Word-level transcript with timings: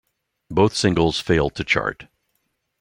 Both 0.49 0.75
singles 0.75 1.19
failed 1.19 1.53
to 1.57 1.63
chart. 1.63 2.07